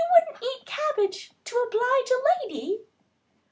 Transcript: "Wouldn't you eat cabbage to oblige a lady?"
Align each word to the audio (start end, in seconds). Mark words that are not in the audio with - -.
"Wouldn't 0.15 0.41
you 0.41 0.49
eat 0.49 0.65
cabbage 0.65 1.29
to 1.45 1.55
oblige 1.55 2.09
a 2.09 2.23
lady?" 2.47 2.79